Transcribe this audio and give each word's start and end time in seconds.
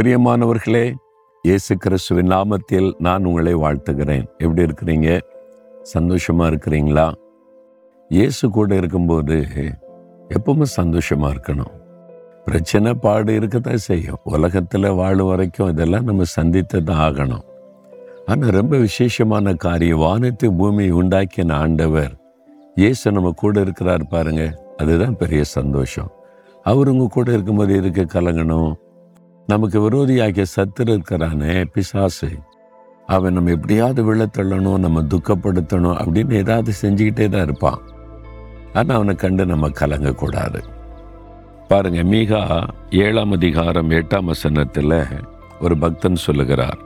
பிரியமானவர்களே 0.00 0.94
இயேசு 1.42 1.76
கிறிஸ்துவின் 1.76 2.30
நாமத்தில் 2.30 2.92
நான் 2.98 3.24
உங்களை 3.24 3.54
வாழ்த்துகிறேன். 3.54 4.24
எப்படி 4.38 4.62
இருக்கிறீங்க? 4.62 5.20
சந்தோஷமா 5.94 6.44
இருக்கிறீங்களா? 6.50 7.12
இயேசு 8.08 8.50
கூட 8.50 8.74
இருக்கும்போது 8.74 9.46
எப்பவுமே 10.28 10.66
சந்தோஷமா 10.76 11.28
இருக்கணும். 11.34 11.72
பிரச்சனை 12.44 12.94
பாடு 12.94 13.34
இருக்கத்தான் 13.34 13.76
செய்யும். 13.76 14.18
உலகத்தில் 14.22 14.90
வாழும் 14.90 15.26
வரைக்கும் 15.26 15.68
இதெல்லாம் 15.68 16.04
நம்ம 16.04 16.22
சந்தித்து 16.22 16.84
தான் 16.84 17.12
ஆகணும். 17.12 17.44
ஆனால் 18.26 18.50
ரொம்ப 18.50 18.76
விசேஷமான 18.76 19.54
காரியம் 19.54 19.98
வானத்தை 19.98 20.50
பூமி 20.50 20.90
உண்டாக்கின 20.90 21.52
ஆண்டவர் 21.52 22.14
இயேசு 22.76 23.12
நம்ம 23.12 23.32
கூட 23.36 23.60
இருக்கிறார் 23.60 24.06
பாருங்க. 24.06 24.58
அதுதான் 24.76 25.16
பெரிய 25.16 25.44
சந்தோஷம். 25.44 26.10
அவர் 26.62 26.88
உங்க 26.88 27.06
கூட 27.06 27.32
இருக்கும்போது 27.32 27.76
இருக்க 27.76 28.20
கலங்கணும்? 28.20 28.72
நமக்கு 29.46 29.90
விரோதியாகிய 29.90 30.44
சத்துரு 30.56 30.88
இருக்கிறானே 30.88 31.64
பிசாசு. 31.64 32.28
அவன் 33.06 33.32
நம்ம 33.32 33.50
எப்படியாவது 33.50 34.14
விழத்தள்ளணும் 34.14 34.78
நம்ம 34.78 35.02
துக்கப்படுத்தணும் 35.02 35.98
அப்படின்னு 36.02 36.32
ஏதாவது 36.32 36.72
செஞ்சுக்கிட்டே 36.82 37.28
தான் 37.28 37.42
இருப்பான். 37.42 37.80
ஆனால் 38.72 38.96
அவனை 38.96 39.14
கண்டு 39.14 39.46
நம்ம 39.46 39.68
கலங்கக்கூடாது. 39.68 40.60
பாருங்க 41.68 42.02
மீகா 42.02 42.66
ஏழாம் 42.90 43.32
அதிகாரம் 43.32 43.90
எட்டாம் 43.90 44.24
வசனத்தில் 44.24 44.96
ஒரு 45.60 45.78
பக்தன் 45.78 46.24
சொல்லுகிறார் 46.26 46.78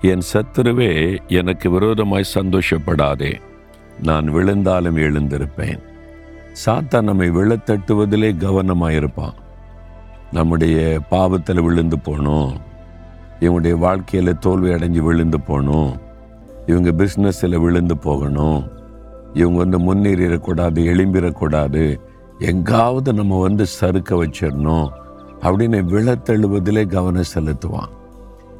என் 0.00 0.26
சத்துருவே 0.32 1.18
எனக்கு 1.28 1.70
விரோதமாய் 1.70 2.32
சந்தோஷப்படாதே. 2.34 3.40
நான் 4.02 4.28
விழுந்தாலும் 4.32 4.96
எழுந்திருப்பேன். 4.96 5.80
சாத்தா 6.66 7.02
நம்மை 7.02 7.30
விழத்தட்டுவதிலே 7.30 8.30
கவனமாயிருப்பான். 8.44 9.38
நம்முடைய 10.32 11.00
பாவத்தில் 11.08 11.60
விழுந்து 11.60 11.98
போகணும் 11.98 12.56
இவங்களுடைய 13.40 13.72
வாழ்க்கையில் 13.72 14.38
தோல்வி 14.38 14.68
அடைஞ்சு 14.68 14.98
விழுந்து 14.98 15.40
போகணும் 15.40 15.96
இவங்க 16.66 16.90
பிஸ்னஸில் 16.90 17.60
விழுந்து 17.60 17.98
போகணும். 17.98 18.68
இவங்க 19.32 19.58
வந்து 19.58 19.78
முன்னேறிடக்கூடாது 19.78 20.84
எழும்பிடக்கூடாது. 20.84 22.00
எங்காவது 22.38 23.12
நம்ம 23.12 23.40
வந்து 23.40 23.66
சறுக்க 23.66 24.24
வச்சிடணும். 24.24 24.88
அப்படின்னு 25.40 25.82
விழத்தழுவதிலே 25.82 26.86
கவனம் 26.86 27.22
செலுத்துவான். 27.34 27.88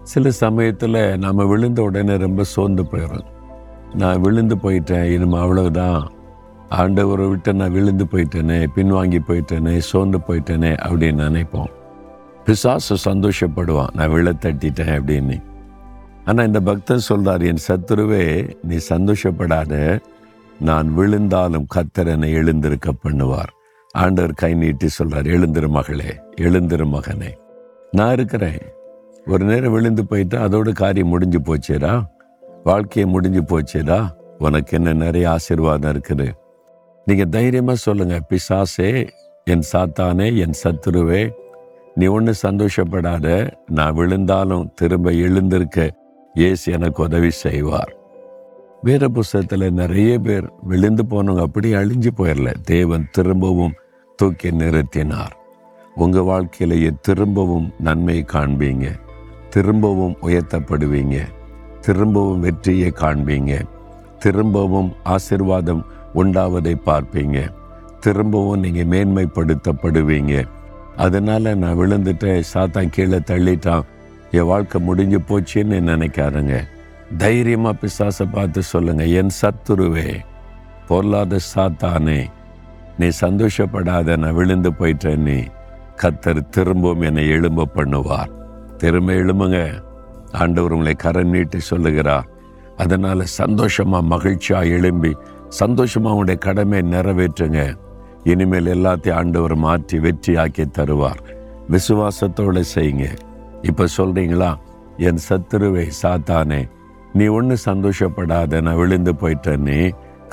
சில 0.02 0.30
சமயத்தில் 0.30 1.18
நம்ம 1.18 1.44
விழுந்த 1.44 1.82
உடனே 1.82 2.16
ரொம்ப 2.16 2.42
சோர்ந்து 2.42 2.82
போயிடும் 2.82 3.32
நான் 3.94 4.20
விழுந்து 4.20 4.56
போயிட்டேன் 4.56 5.12
இனிமே 5.12 5.38
அவ்வளவுதான். 5.38 6.10
ஆண்டவரை 6.70 7.28
விட்டு 7.28 7.54
நான் 7.54 7.72
விழுந்து 7.72 8.04
போயிட்டேனே 8.04 8.66
பின்வாங்கி 8.76 9.18
போயிட்டேனே 9.28 9.78
சோர்ந்து 9.78 10.18
போயிட்டேனே 10.18 10.76
அப்படின்னு 10.86 11.24
நினைப்போம். 11.28 11.72
பிசாசு 12.44 12.96
சந்தோஷப்படுவான் 13.04 13.94
நான் 13.94 14.10
விழ 14.10 14.32
தட்டிட்டேன் 14.32 14.94
அப்படின்னு. 14.96 15.42
ஆனால் 16.24 16.46
இந்த 16.46 16.60
பக்தன் 16.60 16.98
சொல்கிறார் 16.98 17.42
என் 17.42 17.64
சத்துருவே 17.68 18.54
நீ 18.62 18.76
சந்தோஷப்படாத. 18.88 20.00
நான் 20.60 20.94
விழுந்தாலும் 20.94 21.66
கத்தர் 21.74 22.06
என்னை 22.06 22.32
எழுந்திருக்க 22.32 22.92
பண்ணுவார். 23.04 23.52
ஆண்டவர் 23.90 24.32
கை 24.32 24.54
நீட்டி 24.54 24.88
சொல்கிறார் 24.88 25.26
எழுந்திரு 25.26 25.68
மகளே 25.68 26.20
எழுந்திரு 26.36 26.86
மகனே. 26.86 27.32
நான் 27.90 28.12
இருக்கிறேன். 28.12 28.60
ஒரு 29.26 29.44
நேரம் 29.44 29.72
விழுந்து 29.72 30.06
போயிட்டா 30.06 30.44
அதோட 30.44 30.72
காரியம் 30.72 31.08
முடிஞ்சு 31.08 31.38
போச்சேடா. 31.38 32.02
வாழ்க்கையை 32.64 33.12
முடிஞ்சு 33.12 33.42
போச்சேடா. 33.42 34.08
உனக்கு 34.38 34.76
என்ன 34.76 34.92
நிறைய 34.92 35.30
ஆசீர்வாதம் 35.30 35.92
இருக்குது. 35.94 36.32
நீங்கள் 37.06 37.28
தைரியமாக 37.28 37.78
சொல்லுங்கள் 37.78 38.26
பிசாசே 38.28 39.08
என் 39.44 39.62
சாத்தானே 39.72 40.36
என் 40.36 40.54
சத்துருவே 40.62 41.30
நீ 41.94 42.06
ஒன்று 42.06 42.34
சந்தோஷப்படாத 42.42 43.52
நான் 43.66 43.94
விழுந்தாலும் 43.94 44.72
திரும்ப 44.74 45.10
எழுந்திருக்க 45.10 45.90
இயேசு 46.34 46.72
எனக்கு 46.72 47.02
உதவி 47.02 47.30
செய்வார். 47.30 47.92
வேற 48.82 49.08
புஸ்தகத்தில் 49.08 49.72
நிறைய 49.72 50.18
பேர் 50.18 50.52
விழுந்து 50.62 51.04
போனவங்க 51.10 51.40
அப்படியே 51.40 51.74
அழிஞ்சு 51.74 52.10
போயிடல 52.16 52.54
தேவன் 52.62 53.08
திரும்பவும் 53.10 53.74
தூக்கி 54.16 54.50
நிறுத்தினார். 54.50 55.34
உங்கள் 55.94 56.22
வாழ்க்கையிலேயே 56.22 56.90
திரும்பவும் 57.00 57.72
நன்மை 57.78 58.24
காண்பீங்க. 58.32 58.86
திரும்பவும் 59.50 60.16
உயர்த்தப்படுவீங்க. 60.22 61.18
திரும்பவும் 61.80 62.40
வெற்றியை 62.40 62.92
காண்பீங்க. 62.96 63.62
திரும்பவும் 64.18 64.92
ஆசிர்வாதம் 65.04 65.84
உண்டாவதை 66.14 66.74
பார்ப்பீங்க. 66.86 67.38
திரும்பவும் 68.00 68.62
நீங்கள் 68.64 68.90
மேன்மைப்படுத்தப்படுவீங்க. 68.94 70.34
அதனால் 70.96 71.56
நான் 71.56 71.78
விழுந்துட்டேன் 71.78 72.48
சாத்தான் 72.54 72.94
கீழே 72.96 73.18
தள்ளிட்டான். 73.30 73.84
என் 74.30 74.50
வாழ்க்கை 74.52 74.78
முடிஞ்சு 74.80 75.18
போச்சுன்னு 75.28 75.78
நினைக்காருங்க 75.90 76.54
தைரியமாக 77.16 77.78
பிசாசை 77.80 78.24
பார்த்து 78.32 78.62
சொல்லுங்கள் 78.62 79.12
என் 79.20 79.34
சத்துருவே 79.40 80.08
பொருளாத 80.88 81.38
சாத்தானே 81.54 82.20
நீ 82.98 83.08
சந்தோஷப்படாத 83.20 84.16
நான் 84.16 84.34
விழுந்து 84.34 84.70
போயிட்டேன் 84.70 85.24
நீ. 85.28 85.38
கத்தர் 86.02 86.40
திரும்பவும் 86.48 87.00
என்னை 87.00 87.24
எழும்ப 87.28 87.68
பண்ணுவார். 87.74 88.30
திரும்ப 88.76 89.12
எழும்புங்க. 89.12 89.58
ஆண்டவர் 90.32 90.72
உங்களை 90.72 90.94
கரம் 90.94 91.28
நீட்டி 91.28 91.58
சொல்லுகிறார். 91.60 92.26
அதனால் 92.76 93.32
சந்தோஷமாக 93.40 94.08
மகிழ்ச்சியாக 94.12 94.74
எழும்பி 94.76 95.12
சந்தோஷமா 95.60 96.12
உங்களுடைய 96.14 96.38
கடமை 96.46 96.80
நிறைவேற்றுங்க. 96.94 97.60
இனிமேல் 98.32 98.70
எல்லாத்தையும் 98.74 99.18
ஆண்டவர் 99.20 99.56
மாற்றி 99.64 99.98
வெற்றியாக்கி 99.98 100.64
தருவார். 100.78 101.20
விசுவாசத்தோடு 101.74 102.62
செய்யுங்க. 102.74 103.06
இப்போ 103.62 103.84
சொல்கிறீங்களா 103.96 104.50
என் 105.08 105.20
சத்துருவை 105.28 105.86
சாத்தானே 106.02 106.62
நீ 107.18 107.26
ஒன்று 107.26 107.56
சந்தோஷப்படாத 107.66 108.60
நான் 108.66 108.80
விழுந்து 108.82 109.12
போயிட்டேனே. 109.22 109.80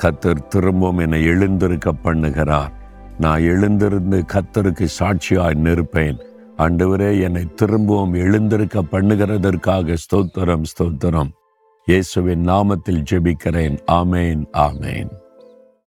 கத்தர் 0.02 0.46
திரும்பவும் 0.52 0.98
என்னை 0.98 1.20
எழுந்திருக்க 1.32 1.90
பண்ணுகிறார். 2.04 2.72
நான் 3.18 3.42
எழுந்திருந்து 3.52 4.18
கத்தருக்கு 4.32 4.86
சாட்சியாய் 4.98 5.62
நிற்பேன். 5.66 6.18
ஆண்டவரே 6.58 7.10
என்னை 7.26 7.44
திரும்பவும் 7.60 8.14
எழுந்திருக்க 8.24 8.82
பண்ணுகிறதற்காக 8.94 9.96
ஸ்தோத்திரம் 10.04 10.66
ஸ்தோத்திரம். 10.72 11.30
இயேசுவின் 11.86 12.46
நாமத்தில் 12.46 13.02
ஜெபிக்கிறேன். 13.10 13.76
ஆமேன் 13.92 14.44
ஆமேன். 14.52 15.21